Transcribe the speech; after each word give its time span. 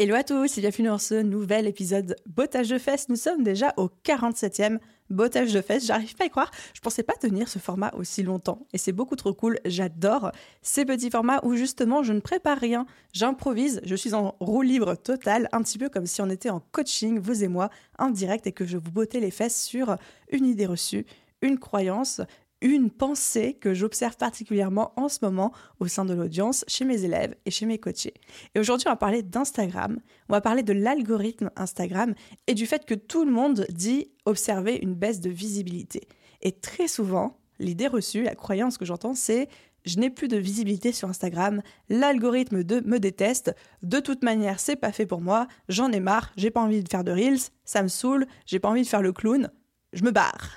Hello 0.00 0.14
à 0.14 0.22
tous 0.22 0.56
et 0.56 0.60
bienvenue 0.60 0.86
dans 0.86 0.98
ce 0.98 1.16
nouvel 1.16 1.66
épisode 1.66 2.14
Bottage 2.24 2.68
de 2.68 2.78
fesses. 2.78 3.08
Nous 3.08 3.16
sommes 3.16 3.42
déjà 3.42 3.74
au 3.76 3.90
47e 4.04 4.78
Bottage 5.10 5.52
de 5.52 5.60
fesses. 5.60 5.86
J'arrive 5.86 6.14
pas 6.14 6.22
à 6.22 6.26
y 6.28 6.30
croire. 6.30 6.52
Je 6.72 6.80
pensais 6.80 7.02
pas 7.02 7.14
tenir 7.14 7.48
ce 7.48 7.58
format 7.58 7.92
aussi 7.96 8.22
longtemps 8.22 8.64
et 8.72 8.78
c'est 8.78 8.92
beaucoup 8.92 9.16
trop 9.16 9.34
cool. 9.34 9.58
J'adore 9.64 10.30
ces 10.62 10.84
petits 10.84 11.10
formats 11.10 11.40
où 11.42 11.56
justement 11.56 12.04
je 12.04 12.12
ne 12.12 12.20
prépare 12.20 12.58
rien, 12.58 12.86
j'improvise, 13.12 13.80
je 13.82 13.96
suis 13.96 14.14
en 14.14 14.36
roue 14.38 14.62
libre 14.62 14.94
totale, 14.94 15.48
un 15.50 15.64
petit 15.64 15.78
peu 15.78 15.88
comme 15.88 16.06
si 16.06 16.22
on 16.22 16.30
était 16.30 16.50
en 16.50 16.60
coaching, 16.70 17.18
vous 17.18 17.42
et 17.42 17.48
moi, 17.48 17.68
en 17.98 18.10
direct 18.10 18.46
et 18.46 18.52
que 18.52 18.66
je 18.66 18.78
vous 18.78 18.92
bottais 18.92 19.18
les 19.18 19.32
fesses 19.32 19.60
sur 19.60 19.96
une 20.30 20.46
idée 20.46 20.66
reçue, 20.66 21.06
une 21.42 21.58
croyance, 21.58 22.20
une 22.60 22.90
pensée 22.90 23.54
que 23.54 23.74
j'observe 23.74 24.16
particulièrement 24.16 24.92
en 24.96 25.08
ce 25.08 25.18
moment 25.22 25.52
au 25.80 25.86
sein 25.86 26.04
de 26.04 26.14
l'audience, 26.14 26.64
chez 26.66 26.84
mes 26.84 27.04
élèves 27.04 27.34
et 27.46 27.50
chez 27.50 27.66
mes 27.66 27.78
coachés. 27.78 28.14
Et 28.54 28.60
aujourd'hui, 28.60 28.88
on 28.88 28.92
va 28.92 28.96
parler 28.96 29.22
d'Instagram, 29.22 29.98
on 30.28 30.32
va 30.32 30.40
parler 30.40 30.62
de 30.62 30.72
l'algorithme 30.72 31.50
Instagram 31.56 32.14
et 32.46 32.54
du 32.54 32.66
fait 32.66 32.84
que 32.84 32.94
tout 32.94 33.24
le 33.24 33.30
monde 33.30 33.66
dit 33.70 34.10
observer 34.24 34.78
une 34.82 34.94
baisse 34.94 35.20
de 35.20 35.30
visibilité. 35.30 36.08
Et 36.42 36.52
très 36.52 36.88
souvent, 36.88 37.38
l'idée 37.58 37.86
reçue, 37.86 38.22
la 38.22 38.34
croyance 38.34 38.78
que 38.78 38.84
j'entends, 38.84 39.14
c'est 39.14 39.48
je 39.84 39.98
n'ai 39.98 40.10
plus 40.10 40.28
de 40.28 40.36
visibilité 40.36 40.92
sur 40.92 41.08
Instagram, 41.08 41.62
l'algorithme 41.88 42.62
de 42.62 42.80
me 42.80 42.98
déteste, 42.98 43.54
de 43.82 44.00
toute 44.00 44.22
manière, 44.22 44.60
c'est 44.60 44.76
pas 44.76 44.92
fait 44.92 45.06
pour 45.06 45.20
moi, 45.20 45.46
j'en 45.68 45.90
ai 45.92 46.00
marre, 46.00 46.32
j'ai 46.36 46.50
pas 46.50 46.60
envie 46.60 46.82
de 46.82 46.88
faire 46.88 47.04
de 47.04 47.12
reels, 47.12 47.38
ça 47.64 47.82
me 47.82 47.88
saoule, 47.88 48.26
j'ai 48.44 48.58
pas 48.58 48.68
envie 48.68 48.82
de 48.82 48.86
faire 48.86 49.02
le 49.02 49.12
clown, 49.12 49.50
je 49.92 50.04
me 50.04 50.10
barre 50.10 50.50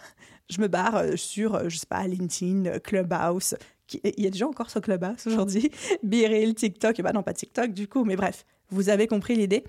je 0.52 0.62
me 0.62 0.68
barre 0.68 0.98
euh, 0.98 1.16
sur, 1.16 1.56
euh, 1.56 1.70
je 1.70 1.78
sais 1.78 1.88
pas, 1.88 2.06
LinkedIn, 2.06 2.66
euh, 2.66 2.80
Clubhouse. 2.80 3.56
Il 4.04 4.24
y 4.24 4.28
a 4.28 4.30
des 4.30 4.38
gens 4.38 4.50
encore 4.50 4.70
sur 4.70 4.82
Clubhouse 4.82 5.26
aujourd'hui. 5.26 5.72
Biril, 6.04 6.54
TikTok. 6.54 7.02
Bah 7.02 7.12
non, 7.14 7.24
pas 7.24 7.34
TikTok 7.34 7.74
du 7.74 7.88
coup, 7.88 8.06
mais 8.06 8.16
bref, 8.16 8.46
vous 8.70 8.90
avez 8.90 9.08
compris 9.08 9.36
l'idée. 9.36 9.64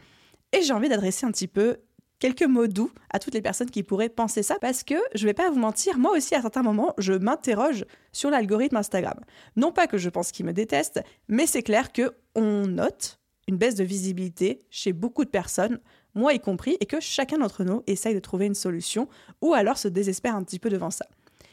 Et 0.52 0.62
j'ai 0.62 0.72
envie 0.72 0.88
d'adresser 0.88 1.26
un 1.26 1.32
petit 1.32 1.48
peu 1.48 1.78
quelques 2.20 2.44
mots 2.44 2.68
doux 2.68 2.92
à 3.10 3.18
toutes 3.18 3.34
les 3.34 3.42
personnes 3.42 3.70
qui 3.70 3.82
pourraient 3.82 4.08
penser 4.08 4.44
ça 4.44 4.56
parce 4.60 4.84
que 4.84 4.94
je 5.14 5.26
vais 5.26 5.34
pas 5.34 5.50
vous 5.50 5.58
mentir, 5.58 5.98
moi 5.98 6.12
aussi 6.16 6.36
à 6.36 6.40
certains 6.42 6.62
moments, 6.62 6.94
je 6.98 7.14
m'interroge 7.14 7.84
sur 8.12 8.30
l'algorithme 8.30 8.76
Instagram. 8.76 9.18
Non 9.56 9.72
pas 9.72 9.88
que 9.88 9.98
je 9.98 10.08
pense 10.08 10.30
qu'il 10.30 10.46
me 10.46 10.52
déteste, 10.52 11.02
mais 11.26 11.46
c'est 11.46 11.64
clair 11.64 11.90
que 11.90 12.12
on 12.36 12.68
note 12.68 13.18
une 13.48 13.56
baisse 13.56 13.74
de 13.74 13.82
visibilité 13.82 14.60
chez 14.70 14.92
beaucoup 14.92 15.24
de 15.24 15.30
personnes 15.30 15.80
moi 16.14 16.34
y 16.34 16.40
compris, 16.40 16.76
et 16.80 16.86
que 16.86 17.00
chacun 17.00 17.38
d'entre 17.38 17.64
nous 17.64 17.82
essaye 17.86 18.14
de 18.14 18.20
trouver 18.20 18.46
une 18.46 18.54
solution, 18.54 19.08
ou 19.40 19.54
alors 19.54 19.78
se 19.78 19.88
désespère 19.88 20.34
un 20.34 20.42
petit 20.42 20.58
peu 20.58 20.68
devant 20.68 20.90
ça. 20.90 21.06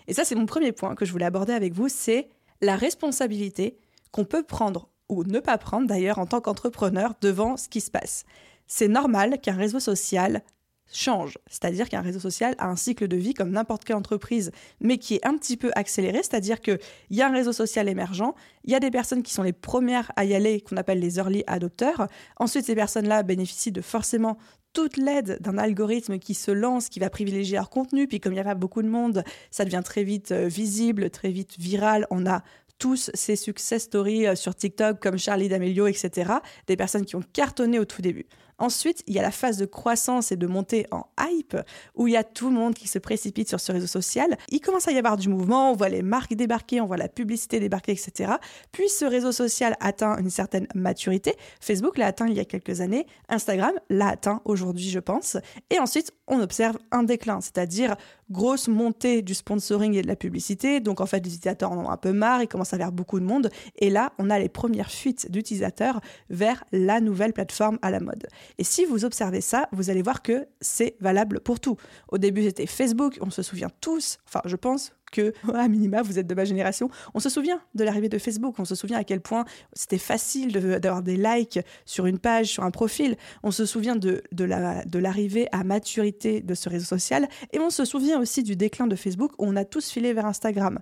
Et 0.08 0.14
ça, 0.14 0.26
c'est 0.26 0.36
mon 0.36 0.46
premier 0.46 0.72
point 0.72 0.96
que 0.96 1.06
je 1.06 1.12
voulais 1.12 1.26
aborder 1.26 1.54
avec 1.54 1.74
vous, 1.74 1.90
c'est 1.90 2.30
la 2.62 2.76
responsabilité 2.76 3.78
qu'on 4.12 4.26
peut 4.26 4.44
prendre, 4.44 4.90
ou 5.08 5.24
ne 5.24 5.40
pas 5.40 5.58
prendre 5.58 5.88
d'ailleurs 5.88 6.20
en 6.20 6.26
tant 6.26 6.42
qu'entrepreneur, 6.42 7.14
devant 7.22 7.58
ce 7.58 7.70
qui 7.70 7.82
se 7.82 7.92
passe. 7.92 8.26
C'est 8.68 8.88
normal 8.88 9.40
qu'un 9.42 9.56
réseau 9.56 9.80
social 9.80 10.44
change. 10.92 11.38
C'est-à-dire 11.48 11.90
qu'un 11.90 12.02
réseau 12.02 12.20
social 12.20 12.56
a 12.58 12.68
un 12.68 12.76
cycle 12.76 13.08
de 13.08 13.18
vie 13.18 13.34
comme 13.34 13.52
n'importe 13.52 13.84
quelle 13.84 13.96
entreprise, 13.96 14.52
mais 14.80 14.98
qui 14.98 15.16
est 15.16 15.26
un 15.26 15.38
petit 15.38 15.58
peu 15.58 15.72
accéléré. 15.76 16.18
C'est-à-dire 16.18 16.62
qu'il 16.62 16.80
y 17.12 17.22
a 17.22 17.28
un 17.28 17.34
réseau 17.34 17.54
social 17.54 17.88
émergent, 17.90 18.34
il 18.64 18.72
y 18.72 18.76
a 18.76 18.80
des 18.80 18.92
personnes 18.92 19.24
qui 19.24 19.34
sont 19.34 19.44
les 19.44 19.54
premières 19.54 20.12
à 20.16 20.26
y 20.26 20.34
aller, 20.34 20.62
qu'on 20.62 20.78
appelle 20.78 21.00
les 21.00 21.18
early 21.18 21.44
adopters. 21.48 22.08
Ensuite, 22.38 22.66
ces 22.66 22.76
personnes-là 22.76 23.24
bénéficient 23.24 23.72
de 23.72 23.82
forcément 23.82 24.38
toute 24.74 24.98
l'aide 24.98 25.40
d'un 25.42 25.58
algorithme 25.58 26.20
qui 26.20 26.34
se 26.34 26.52
lance, 26.52 26.90
qui 26.90 27.00
va 27.00 27.10
privilégier 27.10 27.58
leur 27.58 27.70
contenu. 27.70 28.08
Puis 28.08 28.20
comme 28.20 28.34
il 28.34 28.38
y 28.38 28.40
a 28.40 28.44
pas 28.44 28.56
beaucoup 28.56 28.82
de 28.82 28.88
monde, 28.88 29.24
ça 29.52 29.66
devient 29.66 29.82
très 29.84 30.04
vite 30.04 30.32
euh, 30.32 30.48
visible, 30.48 31.10
très 31.10 31.30
vite 31.30 31.58
viral. 31.58 32.06
On 32.12 32.26
a 32.26 32.44
tous 32.78 33.12
ces 33.14 33.36
success 33.36 33.84
stories 33.84 34.28
euh, 34.28 34.36
sur 34.36 34.56
TikTok 34.56 35.00
comme 35.00 35.18
Charlie 35.18 35.50
D'Amelio, 35.50 35.88
etc. 35.88 36.34
Des 36.68 36.78
personnes 36.78 37.06
qui 37.06 37.16
ont 37.16 37.24
cartonné 37.34 37.80
au 37.80 37.86
tout 37.86 38.02
début. 38.02 38.26
Ensuite, 38.60 39.04
il 39.08 39.14
y 39.14 39.20
a 39.20 39.22
la 39.22 39.32
phase 39.32 39.58
de 39.58 39.66
croissance 39.66 40.32
et 40.32 40.36
de 40.36 40.48
montée 40.48 40.86
en 40.92 41.06
hype, 41.20 41.58
où 41.96 42.08
il 42.08 42.14
y 42.14 42.18
a 42.18 42.24
tout 42.24 42.50
le 42.50 42.56
monde 42.56 42.74
qui 42.74 42.88
se 42.88 43.00
précipite 43.00 43.50
sur 43.50 43.60
ce 43.60 43.72
réseau 43.72 43.88
social. 43.88 44.38
Il 44.50 44.60
commence 44.60 44.88
à 44.88 44.92
y 44.92 44.98
avoir 44.98 45.18
du 45.18 45.30
mouvement, 45.30 45.72
on 45.72 45.76
voit 45.76 45.90
les 45.90 46.02
marques 46.02 46.34
débarquer, 46.34 46.82
on 46.82 46.86
voit 46.86 46.98
la 46.98 47.08
publicité 47.08 47.60
débarquer, 47.60 47.94
etc. 47.94 48.34
Puis 48.72 48.90
ce 48.90 49.06
réseau 49.06 49.32
social 49.32 49.76
atteint 49.80 50.18
une 50.18 50.30
certaine 50.30 50.68
maturité. 50.76 51.36
Facebook 51.62 51.98
l'a 51.98 52.08
atteint 52.08 52.28
il 52.28 52.36
y 52.36 52.40
a 52.40 52.46
quelques 52.46 52.82
années, 52.82 53.06
Instagram 53.30 53.74
l'a 53.90 54.10
atteint 54.10 54.42
aujourd'hui, 54.46 54.90
je 54.90 55.00
pense. 55.00 55.38
Et 55.70 55.80
ensuite, 55.80 56.12
on 56.28 56.40
observe 56.40 56.78
un 56.92 57.04
déclin, 57.04 57.42
c'est-à-dire 57.42 57.96
grosse 58.30 58.68
montée 58.68 59.22
du 59.22 59.34
sponsoring 59.34 59.96
et 59.96 60.02
de 60.02 60.08
la 60.08 60.16
publicité. 60.16 60.80
Donc 60.80 61.02
en 61.02 61.06
fait, 61.06 61.20
les 61.20 61.34
utilisateurs 61.34 61.72
en 61.72 61.86
ont 61.86 61.90
un 61.90 61.98
peu 61.98 62.12
marre, 62.12 62.44
ils 62.44 62.48
commencent 62.48 62.74
à 62.74 62.78
vers 62.78 62.92
beaucoup 62.92 63.20
de 63.20 63.26
monde. 63.26 63.50
Et 63.78 63.90
là, 63.90 64.14
on 64.20 64.30
a 64.30 64.38
les 64.38 64.50
premières 64.50 64.92
fuites 64.92 65.32
d'utilisateurs 65.32 66.00
vers 66.30 66.64
la 66.72 67.02
nouvelle 67.02 67.34
plateforme 67.34 67.80
à 67.82 67.92
la 67.92 68.00
mode. 68.00 68.28
Et 68.58 68.64
si 68.64 68.86
vous 68.86 69.06
observez 69.06 69.42
ça, 69.42 69.68
vous 69.72 69.90
allez 69.90 70.02
voir 70.02 70.22
que 70.22 70.48
c'est 70.62 70.96
valable 71.00 71.40
pour 71.40 71.60
tout. 71.60 71.78
Au 72.10 72.18
début, 72.18 72.44
c'était 72.44 72.66
Facebook, 72.66 73.18
on 73.22 73.30
se 73.30 73.42
souvient 73.42 73.70
tous, 73.82 74.18
enfin 74.28 74.42
je 74.46 74.56
pense 74.56 74.94
que, 75.12 75.34
à 75.54 75.68
minima, 75.68 76.02
vous 76.02 76.20
êtes 76.20 76.28
de 76.28 76.36
ma 76.36 76.46
génération, 76.46 76.90
on 77.14 77.20
se 77.20 77.30
souvient 77.30 77.62
de 77.76 77.84
l'arrivée 77.84 78.10
de 78.10 78.18
Facebook, 78.18 78.56
on 78.60 78.66
se 78.66 78.76
souvient 78.76 78.98
à 78.98 79.04
quel 79.04 79.22
point 79.22 79.46
c'était 79.74 79.98
facile 79.98 80.52
d'avoir 80.52 81.02
des 81.02 81.18
likes 81.18 81.60
sur 81.86 82.06
une 82.06 82.20
page, 82.20 82.48
sur 82.48 82.64
un 82.64 82.72
profil, 82.72 83.16
on 83.44 83.52
se 83.52 83.66
souvient 83.66 83.96
de, 83.96 84.24
de 84.32 85.00
l'arrivée 85.00 85.48
à 85.52 85.64
maturité 85.64 86.42
de 86.42 86.54
ce 86.54 86.70
réseau 86.70 86.86
social, 86.86 87.28
et 87.52 87.60
on 87.60 87.70
se 87.70 87.86
souvient 87.86 88.20
aussi 88.20 88.44
du 88.44 88.56
déclin 88.56 88.88
de 88.88 88.96
Facebook 88.96 89.32
où 89.38 89.46
on 89.46 89.56
a 89.56 89.66
tous 89.66 89.90
filé 89.90 90.14
vers 90.14 90.26
Instagram. 90.26 90.80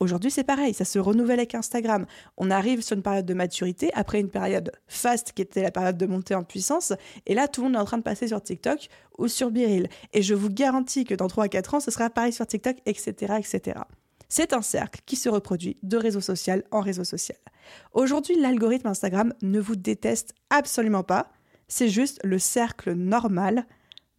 Aujourd'hui, 0.00 0.30
c'est 0.30 0.44
pareil, 0.44 0.74
ça 0.74 0.84
se 0.84 1.00
renouvelle 1.00 1.40
avec 1.40 1.56
Instagram. 1.56 2.06
On 2.36 2.52
arrive 2.52 2.82
sur 2.82 2.96
une 2.96 3.02
période 3.02 3.26
de 3.26 3.34
maturité, 3.34 3.90
après 3.94 4.20
une 4.20 4.30
période 4.30 4.70
fast 4.86 5.32
qui 5.32 5.42
était 5.42 5.62
la 5.62 5.72
période 5.72 5.98
de 5.98 6.06
montée 6.06 6.36
en 6.36 6.44
puissance, 6.44 6.92
et 7.26 7.34
là, 7.34 7.48
tout 7.48 7.62
le 7.62 7.66
monde 7.66 7.76
est 7.76 7.80
en 7.80 7.84
train 7.84 7.98
de 7.98 8.04
passer 8.04 8.28
sur 8.28 8.40
TikTok 8.40 8.88
ou 9.18 9.26
sur 9.26 9.50
Biril. 9.50 9.88
Et 10.12 10.22
je 10.22 10.34
vous 10.34 10.50
garantis 10.50 11.04
que 11.04 11.14
dans 11.14 11.26
3 11.26 11.44
à 11.44 11.48
4 11.48 11.74
ans, 11.74 11.80
ce 11.80 11.90
sera 11.90 12.10
pareil 12.10 12.32
sur 12.32 12.46
TikTok, 12.46 12.76
etc., 12.86 13.34
etc. 13.38 13.80
C'est 14.28 14.52
un 14.52 14.62
cercle 14.62 15.00
qui 15.04 15.16
se 15.16 15.28
reproduit 15.28 15.78
de 15.82 15.96
réseau 15.96 16.20
social 16.20 16.62
en 16.70 16.80
réseau 16.80 17.02
social. 17.02 17.38
Aujourd'hui, 17.92 18.36
l'algorithme 18.40 18.86
Instagram 18.86 19.34
ne 19.42 19.58
vous 19.58 19.74
déteste 19.74 20.32
absolument 20.50 21.02
pas, 21.02 21.32
c'est 21.66 21.88
juste 21.88 22.20
le 22.22 22.38
cercle 22.38 22.92
normal 22.92 23.66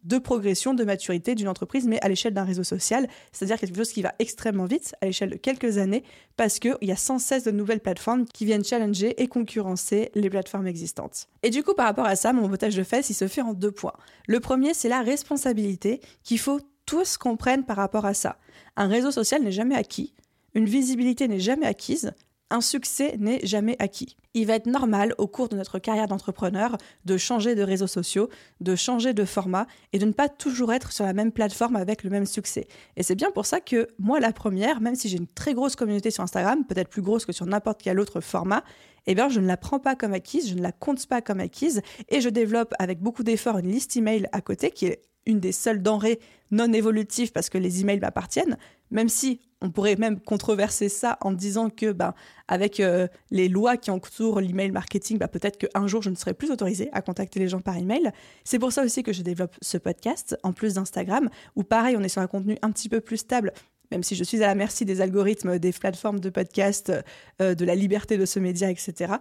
de 0.04 0.18
progression, 0.18 0.74
de 0.74 0.84
maturité 0.84 1.34
d'une 1.34 1.48
entreprise, 1.48 1.86
mais 1.86 2.00
à 2.00 2.08
l'échelle 2.08 2.34
d'un 2.34 2.44
réseau 2.44 2.64
social, 2.64 3.08
c'est-à-dire 3.32 3.58
quelque 3.58 3.76
chose 3.76 3.92
qui 3.92 4.02
va 4.02 4.14
extrêmement 4.18 4.64
vite, 4.64 4.94
à 5.00 5.06
l'échelle 5.06 5.30
de 5.30 5.36
quelques 5.36 5.78
années, 5.78 6.04
parce 6.36 6.58
qu'il 6.58 6.76
y 6.82 6.92
a 6.92 6.96
sans 6.96 7.18
cesse 7.18 7.44
de 7.44 7.50
nouvelles 7.50 7.80
plateformes 7.80 8.24
qui 8.26 8.44
viennent 8.44 8.64
challenger 8.64 9.20
et 9.22 9.28
concurrencer 9.28 10.10
les 10.14 10.30
plateformes 10.30 10.66
existantes. 10.66 11.28
Et 11.42 11.50
du 11.50 11.62
coup, 11.62 11.74
par 11.74 11.86
rapport 11.86 12.06
à 12.06 12.16
ça, 12.16 12.32
mon 12.32 12.48
botage 12.48 12.76
de 12.76 12.82
fesses, 12.82 13.10
il 13.10 13.14
se 13.14 13.28
fait 13.28 13.42
en 13.42 13.52
deux 13.52 13.72
points. 13.72 13.96
Le 14.26 14.40
premier, 14.40 14.74
c'est 14.74 14.88
la 14.88 15.02
responsabilité 15.02 16.00
qu'il 16.22 16.38
faut 16.38 16.60
tous 16.86 17.16
comprendre 17.16 17.64
par 17.66 17.76
rapport 17.76 18.06
à 18.06 18.14
ça. 18.14 18.38
Un 18.76 18.88
réseau 18.88 19.10
social 19.10 19.42
n'est 19.42 19.52
jamais 19.52 19.76
acquis, 19.76 20.14
une 20.54 20.64
visibilité 20.64 21.28
n'est 21.28 21.40
jamais 21.40 21.66
acquise, 21.66 22.12
un 22.50 22.60
succès 22.60 23.16
n'est 23.18 23.44
jamais 23.46 23.76
acquis. 23.78 24.16
Il 24.34 24.46
va 24.46 24.54
être 24.54 24.66
normal 24.66 25.14
au 25.18 25.26
cours 25.26 25.48
de 25.48 25.56
notre 25.56 25.78
carrière 25.78 26.06
d'entrepreneur 26.06 26.76
de 27.04 27.16
changer 27.16 27.54
de 27.54 27.62
réseaux 27.62 27.86
sociaux, 27.86 28.28
de 28.60 28.76
changer 28.76 29.14
de 29.14 29.24
format 29.24 29.66
et 29.92 29.98
de 29.98 30.04
ne 30.04 30.12
pas 30.12 30.28
toujours 30.28 30.72
être 30.72 30.92
sur 30.92 31.04
la 31.04 31.12
même 31.12 31.32
plateforme 31.32 31.76
avec 31.76 32.04
le 32.04 32.10
même 32.10 32.26
succès. 32.26 32.66
Et 32.96 33.02
c'est 33.02 33.14
bien 33.14 33.30
pour 33.30 33.46
ça 33.46 33.60
que 33.60 33.88
moi, 33.98 34.20
la 34.20 34.32
première, 34.32 34.80
même 34.80 34.94
si 34.94 35.08
j'ai 35.08 35.16
une 35.16 35.26
très 35.26 35.54
grosse 35.54 35.76
communauté 35.76 36.10
sur 36.10 36.22
Instagram, 36.22 36.64
peut-être 36.64 36.88
plus 36.88 37.02
grosse 37.02 37.24
que 37.24 37.32
sur 37.32 37.46
n'importe 37.46 37.80
quel 37.82 37.98
autre 37.98 38.20
format, 38.20 38.62
eh 39.06 39.14
bien, 39.14 39.28
je 39.28 39.40
ne 39.40 39.46
la 39.46 39.56
prends 39.56 39.80
pas 39.80 39.96
comme 39.96 40.12
acquise, 40.12 40.48
je 40.48 40.54
ne 40.54 40.62
la 40.62 40.72
compte 40.72 41.06
pas 41.06 41.22
comme 41.22 41.40
acquise 41.40 41.82
et 42.08 42.20
je 42.20 42.28
développe 42.28 42.74
avec 42.78 43.00
beaucoup 43.00 43.22
d'efforts 43.22 43.58
une 43.58 43.70
liste 43.70 43.96
email 43.96 44.28
à 44.32 44.40
côté 44.40 44.70
qui 44.70 44.86
est 44.86 45.02
une 45.26 45.40
des 45.40 45.52
seules 45.52 45.82
denrées 45.82 46.20
non 46.50 46.72
évolutives 46.72 47.32
parce 47.32 47.48
que 47.48 47.58
les 47.58 47.80
emails 47.80 48.00
m'appartiennent, 48.00 48.56
même 48.90 49.08
si 49.08 49.40
on 49.60 49.70
pourrait 49.70 49.96
même 49.96 50.20
controverser 50.20 50.88
ça 50.88 51.18
en 51.20 51.32
disant 51.32 51.70
que 51.70 51.92
ben, 51.92 52.14
avec 52.48 52.80
euh, 52.80 53.08
les 53.30 53.48
lois 53.48 53.76
qui 53.76 53.90
entourent 53.90 54.40
l'email 54.40 54.70
marketing, 54.70 55.18
ben, 55.18 55.28
peut-être 55.28 55.58
qu'un 55.58 55.86
jour 55.86 56.02
je 56.02 56.10
ne 56.10 56.14
serai 56.14 56.34
plus 56.34 56.50
autorisée 56.50 56.88
à 56.92 57.02
contacter 57.02 57.38
les 57.38 57.48
gens 57.48 57.60
par 57.60 57.76
email. 57.76 58.10
C'est 58.44 58.58
pour 58.58 58.72
ça 58.72 58.84
aussi 58.84 59.02
que 59.02 59.12
je 59.12 59.22
développe 59.22 59.56
ce 59.60 59.78
podcast, 59.78 60.36
en 60.42 60.52
plus 60.52 60.74
d'Instagram, 60.74 61.28
où 61.56 61.62
pareil, 61.62 61.96
on 61.96 62.02
est 62.02 62.08
sur 62.08 62.22
un 62.22 62.26
contenu 62.26 62.56
un 62.62 62.70
petit 62.70 62.88
peu 62.88 63.00
plus 63.00 63.18
stable, 63.18 63.52
même 63.90 64.02
si 64.02 64.14
je 64.14 64.24
suis 64.24 64.42
à 64.42 64.46
la 64.46 64.54
merci 64.54 64.84
des 64.84 65.00
algorithmes, 65.00 65.58
des 65.58 65.72
plateformes 65.72 66.20
de 66.20 66.30
podcast, 66.30 66.92
euh, 67.40 67.54
de 67.54 67.64
la 67.64 67.74
liberté 67.74 68.16
de 68.16 68.24
ce 68.24 68.38
média, 68.38 68.70
etc. 68.70 69.14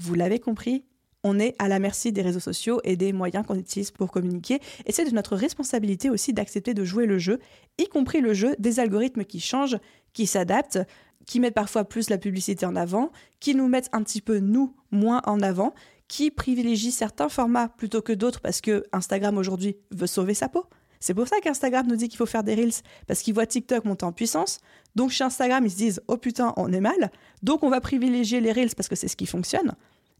Vous 0.00 0.14
l'avez 0.14 0.38
compris, 0.38 0.84
on 1.24 1.38
est 1.38 1.54
à 1.58 1.68
la 1.68 1.78
merci 1.78 2.12
des 2.12 2.22
réseaux 2.22 2.40
sociaux 2.40 2.80
et 2.84 2.96
des 2.96 3.12
moyens 3.12 3.44
qu'on 3.46 3.58
utilise 3.58 3.90
pour 3.90 4.10
communiquer. 4.10 4.60
Et 4.86 4.92
c'est 4.92 5.04
de 5.04 5.14
notre 5.14 5.36
responsabilité 5.36 6.10
aussi 6.10 6.32
d'accepter 6.32 6.74
de 6.74 6.84
jouer 6.84 7.06
le 7.06 7.18
jeu, 7.18 7.40
y 7.78 7.88
compris 7.88 8.20
le 8.20 8.34
jeu 8.34 8.54
des 8.58 8.80
algorithmes 8.80 9.24
qui 9.24 9.40
changent, 9.40 9.78
qui 10.12 10.26
s'adaptent, 10.26 10.78
qui 11.26 11.40
mettent 11.40 11.54
parfois 11.54 11.84
plus 11.84 12.08
la 12.08 12.18
publicité 12.18 12.64
en 12.66 12.76
avant, 12.76 13.10
qui 13.40 13.54
nous 13.54 13.68
mettent 13.68 13.90
un 13.92 14.02
petit 14.02 14.20
peu 14.20 14.38
nous 14.38 14.74
moins 14.90 15.20
en 15.26 15.40
avant, 15.40 15.74
qui 16.06 16.30
privilégient 16.30 16.90
certains 16.90 17.28
formats 17.28 17.68
plutôt 17.68 18.00
que 18.00 18.12
d'autres 18.12 18.40
parce 18.40 18.60
que 18.60 18.84
Instagram 18.92 19.36
aujourd'hui 19.36 19.76
veut 19.90 20.06
sauver 20.06 20.34
sa 20.34 20.48
peau. 20.48 20.64
C'est 21.00 21.14
pour 21.14 21.28
ça 21.28 21.36
qu'Instagram 21.40 21.86
nous 21.86 21.96
dit 21.96 22.08
qu'il 22.08 22.16
faut 22.16 22.26
faire 22.26 22.42
des 22.42 22.54
reels, 22.54 22.72
parce 23.06 23.20
qu'ils 23.20 23.34
voient 23.34 23.46
TikTok 23.46 23.84
monter 23.84 24.04
en 24.04 24.12
puissance. 24.12 24.58
Donc 24.96 25.10
chez 25.10 25.22
Instagram, 25.22 25.64
ils 25.64 25.70
se 25.70 25.76
disent 25.76 26.00
Oh 26.08 26.16
putain, 26.16 26.54
on 26.56 26.72
est 26.72 26.80
mal. 26.80 27.10
Donc 27.42 27.62
on 27.62 27.70
va 27.70 27.80
privilégier 27.80 28.40
les 28.40 28.52
reels 28.52 28.74
parce 28.74 28.88
que 28.88 28.96
c'est 28.96 29.08
ce 29.08 29.16
qui 29.16 29.26
fonctionne. 29.26 29.74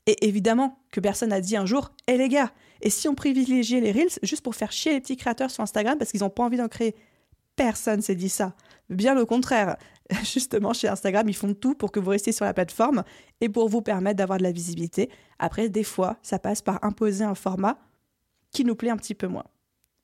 Et 0.08 0.26
évidemment 0.26 0.78
que 0.90 1.00
personne 1.00 1.28
n'a 1.28 1.43
dit 1.43 1.55
un 1.55 1.66
jour 1.66 1.93
Eh 2.06 2.16
les 2.16 2.31
gars, 2.31 2.50
et 2.81 2.88
si 2.88 3.08
on 3.08 3.14
privilégiait 3.14 3.81
les 3.81 3.93
reels 3.93 4.19
juste 4.22 4.40
pour 4.40 4.55
faire 4.55 4.72
chier 4.72 4.94
les 4.94 5.00
petits 5.02 5.19
créateurs 5.19 5.50
sur 5.50 5.62
Instagram 5.62 5.99
parce 5.99 6.12
qu'ils 6.12 6.20
n'ont 6.20 6.31
pas 6.31 6.44
envie 6.44 6.56
d'en 6.56 6.69
créer? 6.69 6.96
Personne 7.56 8.00
s'est 8.00 8.14
dit 8.14 8.31
ça. 8.31 8.55
Bien 8.88 9.19
au 9.19 9.26
contraire. 9.26 9.76
Justement, 10.25 10.72
chez 10.72 10.88
Instagram, 10.88 11.28
ils 11.28 11.37
font 11.37 11.52
tout 11.52 11.75
pour 11.75 11.93
que 11.93 12.00
vous 12.00 12.08
restiez 12.08 12.32
sur 12.32 12.46
la 12.46 12.55
plateforme 12.55 13.05
et 13.43 13.50
pour 13.50 13.69
vous 13.69 13.82
permettre 13.82 14.16
d'avoir 14.16 14.38
de 14.38 14.44
la 14.44 14.50
visibilité. 14.50 15.10
Après, 15.38 15.69
des 15.69 15.84
fois, 15.84 16.16
ça 16.22 16.38
passe 16.38 16.62
par 16.62 16.82
imposer 16.82 17.25
un 17.25 17.34
format 17.34 17.78
qui 18.50 18.64
nous 18.64 18.76
plaît 18.76 18.88
un 18.88 18.96
petit 18.96 19.14
peu 19.14 19.26
moins. 19.26 19.44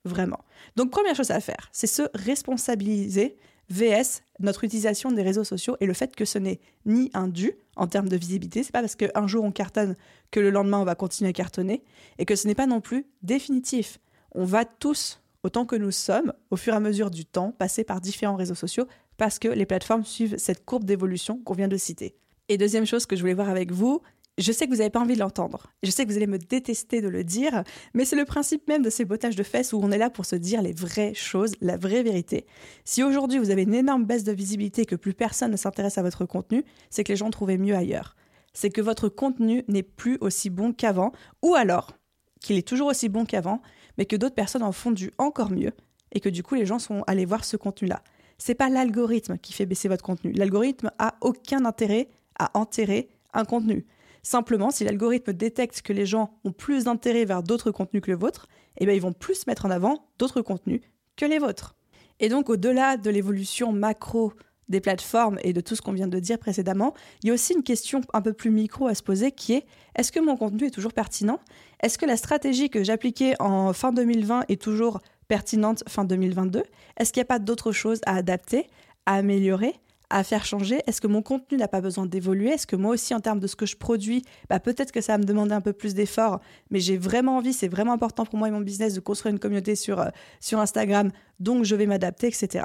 Vraiment. 0.05 0.41
Donc, 0.77 0.91
première 0.91 1.15
chose 1.15 1.31
à 1.31 1.41
faire, 1.41 1.71
c'est 1.73 1.87
se 1.87 2.03
responsabiliser 2.13 3.39
VS 3.71 4.23
notre 4.41 4.65
utilisation 4.65 5.11
des 5.13 5.23
réseaux 5.23 5.45
sociaux 5.45 5.77
et 5.81 5.87
le 5.87 5.95
fait 5.95 6.15
que 6.15 6.25
ce 6.25 6.39
n'est 6.39 6.61
ni 6.87 7.11
un 7.15 7.29
dû 7.29 7.53
en 7.77 7.87
termes 7.87 8.09
de 8.09 8.17
visibilité, 8.17 8.63
c'est 8.63 8.73
pas 8.73 8.81
parce 8.81 8.97
qu'un 8.97 9.27
jour 9.27 9.45
on 9.45 9.53
cartonne 9.53 9.97
que 10.31 10.41
le 10.41 10.51
lendemain 10.51 10.79
on 10.79 10.85
va 10.85 10.95
continuer 10.95 11.31
à 11.31 11.33
cartonner 11.33 11.83
et 12.19 12.25
que 12.25 12.37
ce 12.37 12.47
n'est 12.47 12.55
pas 12.55 12.67
non 12.67 12.81
plus 12.81 13.07
définitif. 13.23 13.99
On 14.33 14.45
va 14.45 14.65
tous, 14.65 15.21
autant 15.43 15.65
que 15.65 15.77
nous 15.77 15.93
sommes, 15.93 16.33
au 16.51 16.57
fur 16.57 16.73
et 16.73 16.77
à 16.77 16.81
mesure 16.81 17.11
du 17.11 17.25
temps, 17.25 17.53
passer 17.53 17.85
par 17.85 18.01
différents 18.01 18.37
réseaux 18.37 18.55
sociaux 18.55 18.87
parce 19.17 19.39
que 19.39 19.49
les 19.49 19.67
plateformes 19.67 20.05
suivent 20.05 20.37
cette 20.39 20.65
courbe 20.65 20.85
d'évolution 20.85 21.39
qu'on 21.39 21.55
vient 21.55 21.69
de 21.69 21.77
citer. 21.77 22.17
Et 22.49 22.59
deuxième 22.59 22.87
chose 22.87 23.07
que 23.07 23.17
je 23.17 23.21
voulais 23.21 23.35
voir 23.35 23.49
avec 23.49 23.73
vous, 23.73 24.03
je 24.39 24.51
sais 24.51 24.67
que 24.67 24.71
vous 24.71 24.79
n'avez 24.79 24.91
pas 24.91 25.01
envie 25.01 25.15
de 25.15 25.21
l'entendre. 25.21 25.69
Je 25.83 25.91
sais 25.91 26.05
que 26.05 26.11
vous 26.11 26.17
allez 26.17 26.27
me 26.27 26.39
détester 26.39 27.01
de 27.01 27.09
le 27.09 27.23
dire, 27.23 27.63
mais 27.95 28.05
c'est 28.05 28.17
le 28.17 28.25
principe 28.25 28.67
même 28.69 28.83
de 28.83 28.91
ces 28.91 29.05
bottages 29.05 29.37
de 29.37 29.43
fesses 29.43 29.73
où 29.73 29.81
on 29.81 29.93
est 29.93 29.99
là 29.99 30.11
pour 30.11 30.27
se 30.27 30.37
dire 30.37 30.61
les 30.61 30.73
vraies 30.73 31.15
choses, 31.15 31.53
la 31.61 31.77
vraie 31.77 32.03
vérité. 32.03 32.47
Si 32.85 33.03
aujourd'hui 33.03 33.39
vous 33.39 33.51
avez 33.51 33.63
une 33.63 33.75
énorme 33.75 34.05
baisse 34.05 34.25
de 34.25 34.33
visibilité 34.33 34.87
que 34.87 34.97
plus 34.97 35.15
personne 35.15 35.53
ne 35.53 35.57
s'intéresse 35.57 35.99
à 35.99 36.03
votre 36.03 36.25
contenu, 36.25 36.65
c'est 36.91 37.05
que 37.05 37.13
les 37.13 37.17
gens 37.17 37.31
trouvaient 37.31 37.59
mieux 37.59 37.77
ailleurs. 37.77 38.17
C'est 38.53 38.71
que 38.71 38.81
votre 38.81 39.09
contenu 39.09 39.65
n'est 39.69 39.83
plus 39.83 40.19
aussi 40.21 40.51
bon 40.51 40.73
qu'avant, 40.73 41.13
ou 41.43 41.55
alors 41.55 41.93
qu'il 42.41 42.57
est 42.57 42.67
toujours 42.67 42.89
aussi 42.89 43.09
bon 43.09 43.25
qu'avant, 43.25 43.63
mais 43.99 44.05
que 44.05 44.17
d'autres 44.17 44.35
personnes 44.35 44.63
en 44.63 44.73
font 44.73 44.91
du 44.91 45.13
encore 45.19 45.51
mieux, 45.51 45.73
et 46.13 46.21
que 46.21 46.29
du 46.29 46.43
coup 46.43 46.55
les 46.57 46.67
gens 46.67 46.79
sont 46.79 47.03
allés 47.07 47.25
voir 47.25 47.45
ce 47.45 47.57
contenu-là. 47.57 48.03
C'est 48.39 48.55
pas 48.55 48.69
l'algorithme 48.69 49.39
qui 49.39 49.53
fait 49.53 49.67
baisser 49.67 49.89
votre 49.89 50.05
contenu. 50.05 50.33
L'algorithme 50.33 50.91
a 50.99 51.15
aucun 51.21 51.65
intérêt 51.65 52.09
à 52.37 52.51
enterrer 52.59 53.09
un 53.33 53.45
contenu. 53.45 53.87
Simplement, 54.25 54.71
si 54.71 54.85
l'algorithme 54.85 55.35
détecte 55.35 55.83
que 55.83 55.93
les 55.93 56.07
gens 56.07 56.41
ont 56.45 56.51
plus 56.51 56.85
d'intérêt 56.85 57.27
vers 57.27 57.43
d'autres 57.43 57.71
contenus 57.71 58.03
que 58.03 58.11
le 58.11 58.17
vôtre, 58.17 58.49
eh 58.79 58.87
bien, 58.87 58.95
ils 58.95 59.01
vont 59.01 59.13
plus 59.13 59.47
mettre 59.47 59.67
en 59.67 59.71
avant 59.71 60.09
d'autres 60.19 60.41
contenus 60.41 60.81
que 61.17 61.27
les 61.27 61.39
vôtres. 61.39 61.77
Et 62.21 62.31
donc, 62.31 62.49
au-delà 62.49 62.97
de 62.97 63.11
l'évolution 63.11 63.71
macro 63.71 64.33
des 64.71 64.81
plateformes 64.81 65.39
et 65.43 65.53
de 65.53 65.61
tout 65.61 65.77
ce 65.77 65.83
qu'on 65.83 65.93
vient 65.93 66.09
de 66.09 66.19
dire 66.19 66.39
précédemment, 66.39 66.95
il 67.23 67.29
y 67.29 67.31
a 67.31 67.35
aussi 67.35 67.53
une 67.53 67.63
question 67.63 68.01
un 68.15 68.23
peu 68.23 68.33
plus 68.33 68.51
micro 68.51 68.87
à 68.87 68.95
se 68.95 69.03
poser 69.03 69.31
qui 69.31 69.53
est 69.53 69.67
est-ce 69.95 70.11
que 70.11 70.21
mon 70.21 70.39
contenu 70.39 70.69
est 70.69 70.71
toujours 70.71 70.95
pertinent? 70.95 71.39
Est-ce 71.83 71.99
que 71.99 72.07
la 72.07 72.17
stratégie 72.17 72.71
que 72.71 72.83
j'appliquais 72.83 73.35
en 73.41 73.75
fin 73.75 73.93
2020 73.93 74.45
est 74.49 74.61
toujours 74.61 75.01
pertinente 75.29 75.85
fin 75.87 76.05
2022 76.05 76.63
Est-ce 76.97 77.13
qu'il 77.13 77.21
n'y 77.21 77.25
a 77.25 77.27
pas 77.27 77.39
d'autres 77.39 77.73
choses 77.73 78.01
à 78.07 78.17
adapter, 78.17 78.69
à 79.05 79.17
améliorer? 79.17 79.75
À 80.15 80.23
faire 80.23 80.45
changer? 80.45 80.81
Est-ce 80.87 81.01
que 81.01 81.09
mon 81.09 81.23
contenu 81.23 81.59
n'a 81.59 81.67
pas 81.67 81.81
besoin 81.81 82.07
d'évoluer? 82.07 82.51
Est-ce 82.51 82.69
que 82.69 82.77
moi 82.77 82.93
aussi, 82.93 83.15
en 83.15 83.21
termes 83.21 83.41
de 83.41 83.49
ce 83.49 83.57
que 83.57 83.67
je 83.67 83.77
produis, 83.77 84.23
bah, 84.49 84.61
peut-être 84.61 84.93
que 84.93 85.01
ça 85.01 85.15
va 85.15 85.19
me 85.19 85.25
demander 85.25 85.53
un 85.53 85.61
peu 85.61 85.73
plus 85.73 85.93
d'efforts, 85.95 86.41
mais 86.71 86.79
j'ai 86.79 86.97
vraiment 86.97 87.39
envie, 87.39 87.53
c'est 87.53 87.67
vraiment 87.67 87.93
important 87.93 88.25
pour 88.25 88.39
moi 88.39 88.47
et 88.47 88.53
mon 88.53 88.61
business 88.61 88.95
de 88.95 89.01
construire 89.01 89.33
une 89.33 89.41
communauté 89.41 89.75
sur, 89.75 90.01
euh, 90.01 90.11
Instagram, 90.53 91.11
donc 91.41 91.65
je 91.65 91.75
vais 91.75 91.87
m'adapter, 91.87 92.29
etc. 92.29 92.65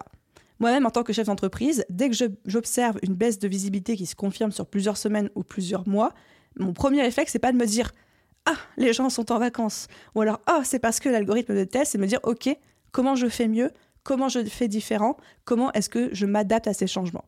Moi-même, 0.60 0.86
en 0.86 0.92
tant 0.92 1.01
que 1.01 1.12
chef 1.12 1.25
d'entreprise, 1.25 1.84
dès 1.90 2.10
que 2.10 2.16
j'observe 2.46 3.00
une 3.01 3.16
baisse 3.16 3.40
de 3.40 3.48
visibilité 3.48 3.95
qui 3.95 4.06
se 4.06 4.16
confirme 4.16 4.52
sur 4.52 4.68
plusieurs 4.68 4.98
semaines 4.98 5.31
ou 5.34 5.44
plusieurs 5.44 5.88
mois, 5.88 6.13
mon 6.60 6.74
premier 6.74 7.02
réflexe, 7.02 7.31
c'est 7.31 7.40
pas 7.40 7.52
de 7.52 7.57
me 7.57 7.66
dire 7.66 7.92
Ah, 8.45 8.57
les 8.78 8.94
gens 8.94 9.10
sont 9.10 9.31
en 9.31 9.40
vacances, 9.40 9.88
ou 10.13 10.22
alors 10.22 10.40
Ah, 10.45 10.62
c'est 10.63 10.80
parce 10.80 11.00
que 11.00 11.10
l'algorithme 11.10 11.56
de 11.56 11.63
test, 11.63 11.94
c'est 11.94 11.98
me 11.98 12.06
dire 12.06 12.19
Ok, 12.22 12.48
comment 12.92 13.16
je 13.16 13.28
fais 13.28 13.48
mieux? 13.48 13.72
Comment 14.04 14.30
je 14.30 14.44
fais 14.45 14.68
différent, 14.68 15.18
comment 15.45 15.72
est-ce 15.74 15.90
que 15.90 16.10
je 16.13 16.28
m'adapte 16.28 16.68
à 16.68 16.74
ces 16.74 16.88
changements? 16.88 17.25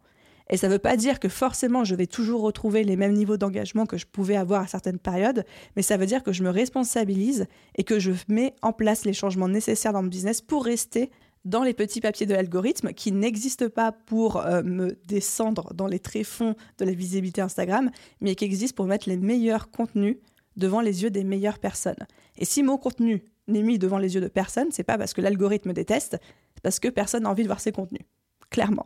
Et 0.51 0.57
ça 0.57 0.67
ne 0.67 0.73
veut 0.73 0.79
pas 0.79 0.97
dire 0.97 1.19
que 1.19 1.29
forcément 1.29 1.83
je 1.83 1.95
vais 1.95 2.07
toujours 2.07 2.41
retrouver 2.41 2.83
les 2.83 2.97
mêmes 2.97 3.13
niveaux 3.13 3.37
d'engagement 3.37 3.85
que 3.85 3.97
je 3.97 4.05
pouvais 4.05 4.35
avoir 4.35 4.61
à 4.61 4.67
certaines 4.67 4.99
périodes, 4.99 5.45
mais 5.75 5.81
ça 5.81 5.97
veut 5.97 6.05
dire 6.05 6.23
que 6.23 6.33
je 6.33 6.43
me 6.43 6.49
responsabilise 6.49 7.47
et 7.75 7.83
que 7.83 7.99
je 7.99 8.11
mets 8.27 8.53
en 8.61 8.73
place 8.73 9.05
les 9.05 9.13
changements 9.13 9.47
nécessaires 9.47 9.93
dans 9.93 10.03
mon 10.03 10.09
business 10.09 10.41
pour 10.41 10.65
rester 10.65 11.09
dans 11.45 11.63
les 11.63 11.73
petits 11.73 12.01
papiers 12.01 12.25
de 12.25 12.33
l'algorithme 12.33 12.93
qui 12.93 13.11
n'existent 13.11 13.69
pas 13.69 13.91
pour 13.91 14.37
euh, 14.37 14.61
me 14.61 14.97
descendre 15.07 15.73
dans 15.73 15.87
les 15.87 15.99
tréfonds 15.99 16.55
de 16.77 16.85
la 16.85 16.91
visibilité 16.91 17.41
Instagram, 17.41 17.89
mais 18.19 18.35
qui 18.35 18.45
existent 18.45 18.75
pour 18.75 18.85
mettre 18.85 19.09
les 19.09 19.17
meilleurs 19.17 19.71
contenus 19.71 20.17
devant 20.57 20.81
les 20.81 21.01
yeux 21.01 21.09
des 21.09 21.23
meilleures 21.23 21.59
personnes. 21.59 22.05
Et 22.37 22.45
si 22.45 22.61
mon 22.61 22.77
contenu 22.77 23.23
n'est 23.47 23.63
mis 23.63 23.79
devant 23.79 23.97
les 23.97 24.13
yeux 24.15 24.21
de 24.21 24.27
personne, 24.27 24.67
c'est 24.71 24.83
pas 24.83 24.97
parce 24.97 25.13
que 25.13 25.21
l'algorithme 25.21 25.73
déteste, 25.73 26.17
c'est 26.53 26.61
parce 26.61 26.79
que 26.79 26.89
personne 26.89 27.23
n'a 27.23 27.29
envie 27.29 27.43
de 27.43 27.47
voir 27.47 27.59
ses 27.59 27.71
contenus. 27.71 28.03
Clairement. 28.49 28.85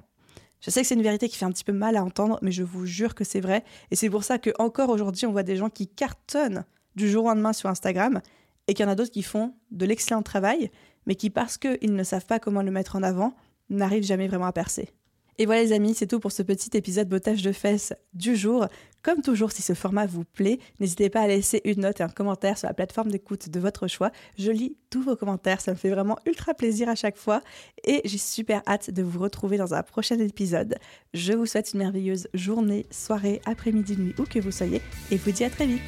Je 0.66 0.72
sais 0.72 0.82
que 0.82 0.88
c'est 0.88 0.96
une 0.96 1.04
vérité 1.04 1.30
qui 1.30 1.38
fait 1.38 1.46
un 1.46 1.52
petit 1.52 1.64
peu 1.64 1.74
mal 1.74 1.96
à 1.96 2.04
entendre, 2.04 2.40
mais 2.42 2.52
je 2.52 2.64
vous 2.64 2.88
jure 2.88 3.14
que 3.14 3.24
c'est 3.24 3.40
vrai. 3.40 3.64
Et 3.92 3.96
c'est 3.96 4.10
pour 4.10 4.24
ça 4.24 4.40
que 4.40 4.50
encore 4.58 4.90
aujourd'hui, 4.90 5.28
on 5.28 5.32
voit 5.32 5.44
des 5.44 5.58
gens 5.58 5.70
qui 5.70 5.88
cartonnent 5.88 6.66
du 6.96 7.08
jour 7.08 7.26
au 7.26 7.28
lendemain 7.28 7.54
sur 7.54 7.70
Instagram 7.70 8.20
et 8.68 8.74
qu'il 8.74 8.84
y 8.84 8.90
en 8.90 8.92
a 8.92 8.96
d'autres 8.96 9.12
qui 9.12 9.22
font 9.22 9.54
de 9.70 9.86
l'excellent 9.86 10.24
travail, 10.24 10.72
mais 11.06 11.14
qui, 11.14 11.30
parce 11.30 11.60
qu'ils 11.60 11.94
ne 11.94 12.04
savent 12.04 12.26
pas 12.26 12.40
comment 12.40 12.64
le 12.64 12.72
mettre 12.72 12.96
en 12.96 13.04
avant, 13.04 13.36
n'arrivent 13.70 14.06
jamais 14.06 14.28
vraiment 14.28 14.48
à 14.48 14.54
percer. 14.54 14.90
Et 15.38 15.46
voilà 15.46 15.62
les 15.62 15.74
amis, 15.74 15.94
c'est 15.94 16.08
tout 16.08 16.20
pour 16.20 16.32
ce 16.32 16.44
petit 16.44 16.76
épisode 16.78 17.10
botage 17.10 17.42
de 17.42 17.52
fesses 17.52 17.94
du 18.14 18.36
jour. 18.36 18.68
Comme 19.04 19.22
toujours, 19.22 19.52
si 19.52 19.62
ce 19.62 19.74
format 19.74 20.06
vous 20.06 20.24
plaît, 20.24 20.60
n'hésitez 20.80 21.10
pas 21.10 21.22
à 21.22 21.28
laisser 21.28 21.62
une 21.66 21.82
note 21.82 22.00
et 22.00 22.04
un 22.04 22.10
commentaire 22.10 22.58
sur 22.58 22.68
la 22.68 22.74
plateforme 22.74 23.12
d'écoute 23.12 23.50
de 23.50 23.60
votre 23.60 23.88
choix. 23.88 24.12
Je 24.38 24.52
lis 24.52 24.78
tous 24.90 25.04
vos 25.04 25.16
commentaires, 25.16 25.62
ça 25.62 25.72
me 25.72 25.76
fait 25.76 25.90
vraiment 25.90 26.18
ultra 26.26 26.54
plaisir 26.54 26.90
à 26.90 26.96
chaque 26.96 27.18
fois 27.18 27.42
et 27.84 28.02
j'ai 28.06 28.18
super 28.18 28.64
hâte 28.66 28.92
de 28.92 29.04
vous 29.04 29.20
retrouver 29.20 29.58
dans 29.58 29.74
un 29.74 29.84
prochain 29.84 30.18
épisode. 30.20 30.78
Je 31.14 31.34
vous 31.34 31.46
souhaite 31.46 31.74
une 31.74 31.80
merveilleuse 31.80 32.30
journée, 32.34 32.86
soirée, 32.90 33.42
après-midi, 33.46 33.98
nuit, 33.98 34.16
où 34.18 34.24
que 34.24 34.40
vous 34.40 34.52
soyez 34.52 34.82
et 35.12 35.18
vous 35.18 35.32
dis 35.32 35.44
à 35.44 35.50
très 35.50 35.68
vite. 35.68 35.82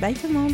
Bye 0.00 0.14
tout 0.14 0.28
le 0.28 0.34
monde 0.34 0.52